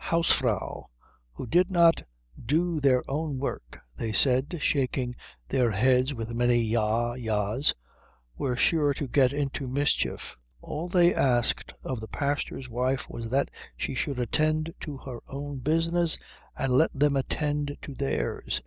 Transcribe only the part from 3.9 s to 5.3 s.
they said, shaking